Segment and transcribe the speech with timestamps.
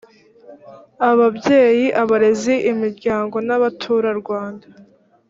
[1.09, 4.67] ababyeyi abarezi imiryango n’abaturarwanda